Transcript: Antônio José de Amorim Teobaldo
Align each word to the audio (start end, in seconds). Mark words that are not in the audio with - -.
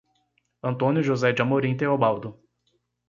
Antônio 0.63 1.03
José 1.03 1.31
de 1.31 1.43
Amorim 1.43 1.77
Teobaldo 1.77 2.39